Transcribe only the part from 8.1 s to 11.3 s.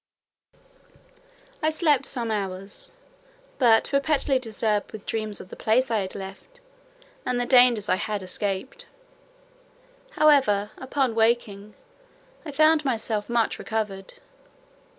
escaped. However, upon